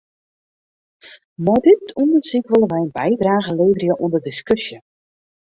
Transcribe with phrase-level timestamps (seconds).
[1.43, 4.77] Mei dit ûndersyk wolle wy in bydrage leverje oan de diskusje.